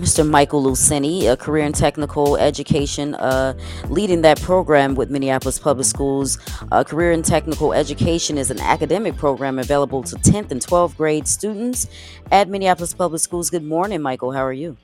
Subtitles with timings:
[0.00, 0.28] Mr.
[0.28, 3.54] Michael Luseni, a career and technical education, uh,
[3.88, 6.38] leading that program with Minneapolis Public Schools.
[6.72, 11.28] Uh, career and technical education is an academic program available to 10th and 12th grade
[11.28, 11.86] students
[12.32, 13.50] at Minneapolis Public Schools.
[13.50, 14.32] Good morning, Michael.
[14.32, 14.76] How are you?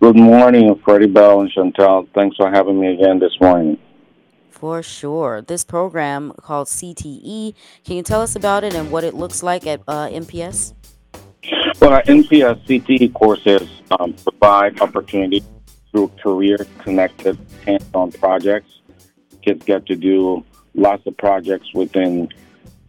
[0.00, 2.08] Good morning, Freddie Bell and Chantel.
[2.14, 3.78] Thanks for having me again this morning.
[4.50, 5.42] For sure.
[5.42, 7.54] This program called CTE,
[7.84, 10.74] can you tell us about it and what it looks like at uh, MPS?
[11.80, 13.68] Well, our MPS CTE courses
[13.98, 15.42] um, provide opportunity
[15.90, 18.80] through career-connected hands-on projects.
[19.42, 20.44] Kids get to do
[20.74, 22.28] lots of projects within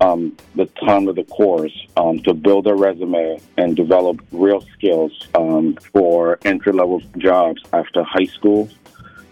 [0.02, 5.28] um, the time of the course um, to build a resume and develop real skills
[5.36, 8.70] um, for entry-level jobs after high school.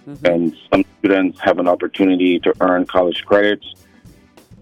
[0.08, 0.26] Mm-hmm.
[0.26, 3.74] And some students have an opportunity to earn college credits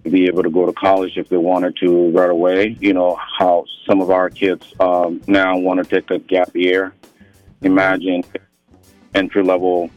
[0.10, 2.78] be able to go to college if they wanted to right away.
[2.80, 6.94] You know, how some of our kids um, now want to take a gap year.
[7.62, 8.24] Imagine
[9.14, 9.90] entry level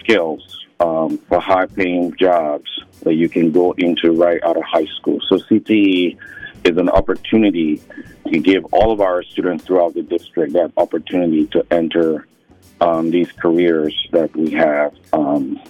[0.00, 2.68] skills um, for high paying jobs
[3.02, 5.20] that you can go into right out of high school.
[5.28, 6.18] So CTE
[6.64, 7.82] is an opportunity
[8.26, 12.26] to give all of our students throughout the district that opportunity to enter
[12.80, 15.60] um, these careers that we have um,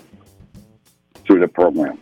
[1.24, 1.98] through the program.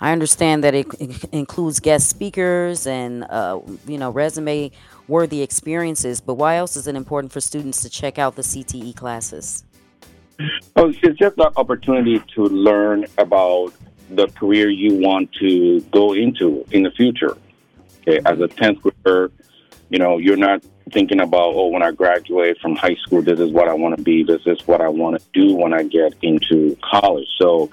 [0.00, 0.86] I understand that it
[1.32, 4.70] includes guest speakers and uh, you know resume
[5.08, 6.20] worthy experiences.
[6.20, 9.64] But why else is it important for students to check out the CTE classes?
[10.76, 13.72] Oh, it's just an opportunity to learn about
[14.10, 17.36] the career you want to go into in the future.
[18.02, 19.32] Okay, as a tenth grader,
[19.90, 20.62] you know you're not
[20.92, 24.02] thinking about oh when I graduate from high school, this is what I want to
[24.02, 24.22] be.
[24.22, 27.26] This is what I want to do when I get into college.
[27.36, 27.68] So.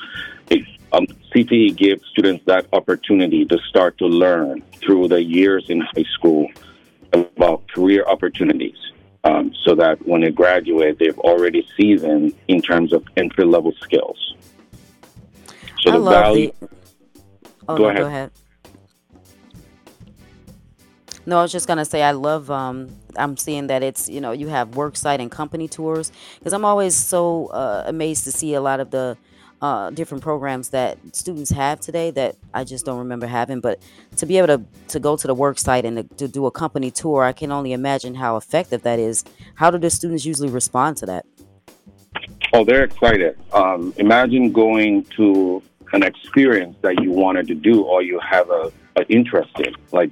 [0.51, 5.81] It, um, CTE gives students that opportunity to start to learn through the years in
[5.81, 6.47] high school
[7.11, 8.77] about career opportunities.
[9.25, 14.35] Um, so that when they graduate, they've already seasoned in terms of entry level skills.
[15.81, 16.51] So I the value.
[16.59, 16.69] The...
[17.67, 17.97] Oh, go, no, ahead.
[17.97, 18.31] go ahead.
[21.25, 22.51] No, I was just gonna say I love.
[22.51, 26.63] Um, I'm seeing that it's you know you have worksite and company tours because I'm
[26.63, 29.17] always so uh, amazed to see a lot of the
[29.65, 33.61] uh, different programs that students have today that I just don't remember having.
[33.61, 33.79] But
[34.17, 36.51] to be able to, to go to the work site and to, to do a
[36.51, 39.23] company tour, I can only imagine how effective that is.
[39.55, 41.25] How do the students usually respond to that?
[42.53, 43.39] Oh, they're excited.
[43.53, 48.71] Um, imagine going to an experience that you wanted to do or you have a,
[48.97, 49.73] a interest in.
[49.91, 50.11] Like,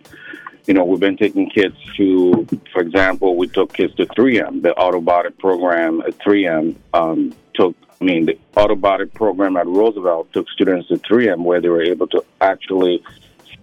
[0.66, 4.74] you know, we've been taking kids to, for example, we took kids to 3M, the
[4.78, 10.90] Autobotic program at 3M um, took I mean, the Autobotic program at Roosevelt took students
[10.90, 13.02] to 3M where they were able to actually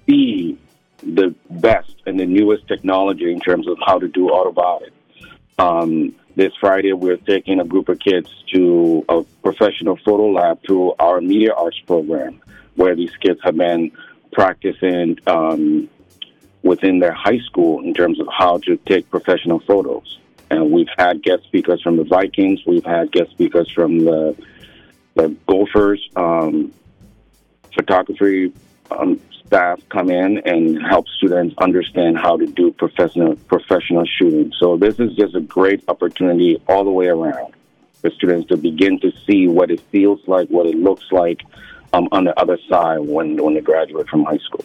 [0.06, 0.58] see
[1.02, 4.92] the best and the newest technology in terms of how to do Autobotic.
[5.58, 10.94] Um, this Friday, we're taking a group of kids to a professional photo lab through
[10.98, 12.40] our media arts program,
[12.76, 13.92] where these kids have been
[14.32, 15.86] practicing um,
[16.62, 20.18] within their high school in terms of how to take professional photos.
[20.50, 22.60] And we've had guest speakers from the Vikings.
[22.66, 24.36] We've had guest speakers from the,
[25.14, 26.08] the Gophers.
[26.16, 26.72] Um,
[27.72, 28.52] photography
[28.90, 34.52] um, staff come in and help students understand how to do professional professional shooting.
[34.58, 37.54] So this is just a great opportunity all the way around
[38.00, 41.42] for students to begin to see what it feels like, what it looks like
[41.92, 44.64] um, on the other side when when they graduate from high school.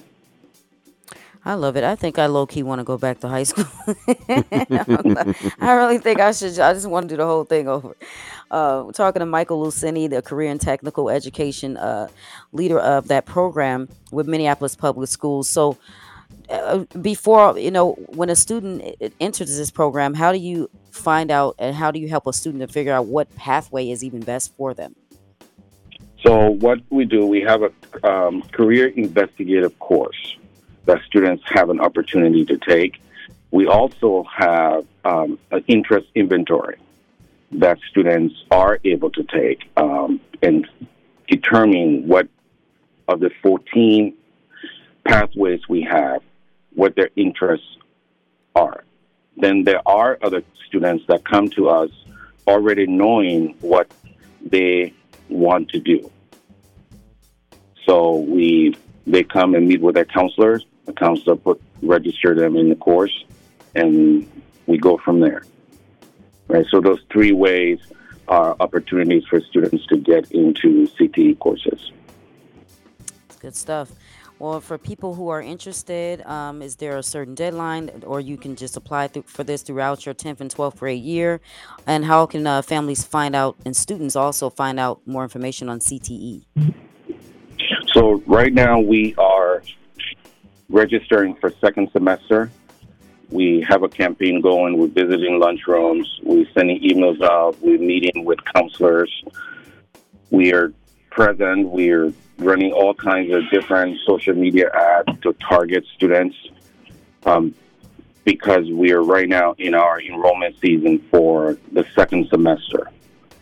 [1.47, 1.83] I love it.
[1.83, 3.67] I think I low key want to go back to high school.
[5.59, 6.57] I really think I should.
[6.57, 7.95] I just want to do the whole thing over.
[8.49, 12.07] Uh, talking to Michael Luseni, the career and technical education uh,
[12.51, 15.47] leader of that program with Minneapolis Public Schools.
[15.47, 15.77] So,
[16.49, 18.83] uh, before you know, when a student
[19.19, 22.61] enters this program, how do you find out and how do you help a student
[22.61, 24.95] to figure out what pathway is even best for them?
[26.23, 27.71] So, what we do, we have a
[28.03, 30.37] um, career investigative course
[30.85, 33.01] that students have an opportunity to take.
[33.51, 36.77] We also have um, an interest inventory
[37.53, 40.67] that students are able to take um, and
[41.27, 42.27] determine what
[43.07, 44.13] of the 14
[45.03, 46.21] pathways we have,
[46.73, 47.77] what their interests
[48.55, 48.83] are.
[49.37, 51.91] Then there are other students that come to us
[52.47, 53.89] already knowing what
[54.41, 54.93] they
[55.29, 56.11] want to do.
[57.85, 58.75] So we
[59.07, 63.25] they come and meet with their counselors the counselor put register them in the course,
[63.73, 64.29] and
[64.67, 65.43] we go from there.
[66.47, 66.65] Right.
[66.69, 67.79] So those three ways
[68.27, 71.91] are opportunities for students to get into CTE courses.
[73.39, 73.91] Good stuff.
[74.37, 78.57] Well, for people who are interested, um, is there a certain deadline, or you can
[78.57, 81.39] just apply through, for this throughout your 10th and 12th grade year?
[81.87, 85.79] And how can uh, families find out and students also find out more information on
[85.79, 86.43] CTE?
[87.93, 89.34] So right now we are
[90.69, 92.51] registering for second semester.
[93.29, 94.77] We have a campaign going.
[94.77, 96.05] We're visiting lunchrooms.
[96.23, 97.59] We're sending emails out.
[97.61, 99.23] We're meeting with counselors.
[100.29, 100.73] We are
[101.09, 101.69] present.
[101.69, 106.35] We're running all kinds of different social media ads to target students
[107.25, 107.55] um,
[108.25, 112.89] because we are right now in our enrollment season for the second semester.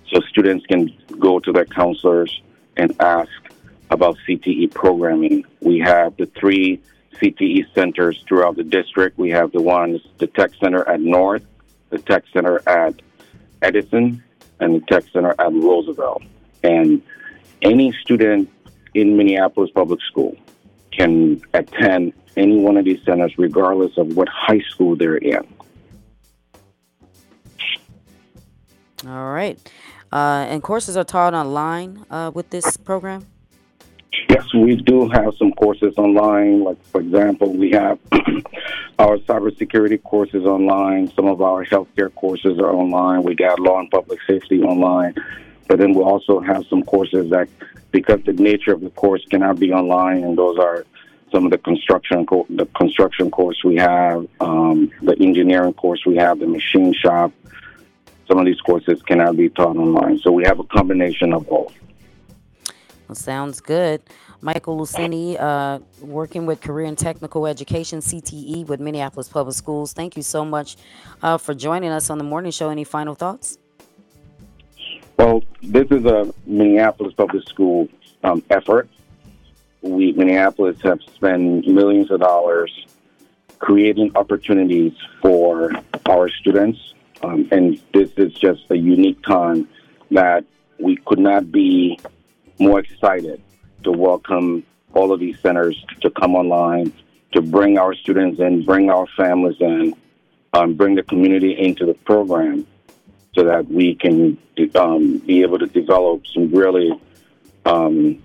[0.07, 2.41] So students can go to their counselors
[2.77, 3.31] and ask
[3.89, 5.45] about CTE programming.
[5.61, 6.81] We have the three
[7.15, 9.17] CTE centers throughout the district.
[9.17, 11.45] We have the ones, the Tech Center at North,
[11.89, 13.01] the Tech Center at
[13.61, 14.23] Edison,
[14.59, 16.23] and the Tech Center at Roosevelt.
[16.63, 17.01] And
[17.61, 18.49] any student
[18.93, 20.35] in Minneapolis Public School
[20.91, 25.45] can attend any one of these centers, regardless of what high school they're in.
[29.07, 29.59] All right.
[30.11, 33.25] Uh, and courses are taught online uh, with this program?
[34.33, 36.63] Yes, we do have some courses online.
[36.63, 37.99] Like, for example, we have
[38.97, 41.07] our cybersecurity courses online.
[41.09, 43.21] Some of our healthcare courses are online.
[43.21, 45.13] We got law and public safety online.
[45.67, 47.47] But then we also have some courses that,
[47.91, 50.83] because the nature of the course cannot be online, and those are
[51.31, 56.15] some of the construction co- the construction course we have, um, the engineering course we
[56.15, 57.31] have, the machine shop.
[58.27, 61.73] Some of these courses cannot be taught online, so we have a combination of both.
[63.15, 64.01] Sounds good.
[64.41, 69.93] Michael Luseni, uh, working with Career and Technical Education, CTE, with Minneapolis Public Schools.
[69.93, 70.75] Thank you so much
[71.21, 72.69] uh, for joining us on the morning show.
[72.69, 73.57] Any final thoughts?
[75.17, 77.87] Well, this is a Minneapolis public school
[78.23, 78.89] um, effort.
[79.81, 82.85] We, Minneapolis, have spent millions of dollars
[83.59, 85.71] creating opportunities for
[86.09, 89.69] our students, um, and this is just a unique time
[90.11, 90.43] that
[90.79, 91.97] we could not be
[92.63, 93.41] more excited
[93.83, 94.63] to welcome
[94.93, 96.93] all of these centers to come online,
[97.33, 99.93] to bring our students in, bring our families in,
[100.53, 102.65] um, bring the community into the program
[103.35, 104.37] so that we can
[104.75, 106.91] um, be able to develop some really
[107.65, 108.23] um,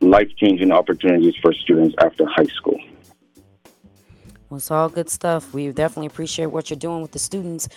[0.00, 2.78] life changing opportunities for students after high school.
[4.50, 5.54] Well, it's all good stuff.
[5.54, 7.68] We definitely appreciate what you're doing with the students.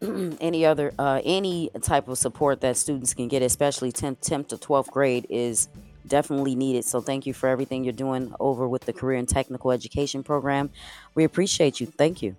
[0.40, 4.56] any other, uh, any type of support that students can get, especially 10th, 10th to
[4.56, 5.68] 12th grade, is
[6.06, 6.84] definitely needed.
[6.84, 10.70] So thank you for everything you're doing over with the Career and Technical Education Program.
[11.16, 11.86] We appreciate you.
[11.86, 12.36] Thank you.